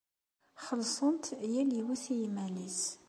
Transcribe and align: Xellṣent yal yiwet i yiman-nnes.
Xellṣent 0.65 1.25
yal 1.51 1.69
yiwet 1.77 2.03
i 2.13 2.15
yiman-nnes. 2.19 2.81